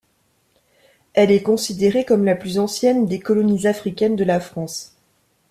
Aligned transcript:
Elle 1.13 1.29
est 1.29 1.43
considérée 1.43 2.05
comme 2.05 2.25
la 2.25 2.33
plus 2.35 2.57
ancienne 2.57 3.05
des 3.05 3.19
colonies 3.19 3.67
africaines 3.67 4.15
de 4.15 4.23
la 4.23 4.39
France. 4.39 4.95